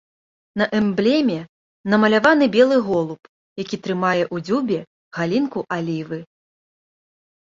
На 0.59 0.65
эмблеме 0.77 1.35
намаляваны 1.93 2.45
белы 2.55 2.77
голуб, 2.87 3.21
які 3.63 3.75
трымае 3.87 4.23
ў 4.23 4.37
дзюбе 4.47 4.79
галінку 5.17 5.59
алівы. 5.79 6.19